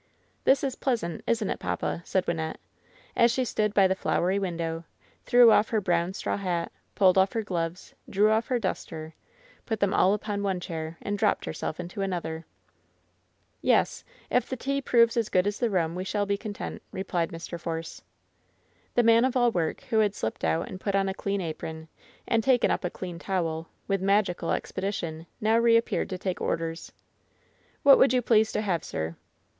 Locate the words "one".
10.41-10.59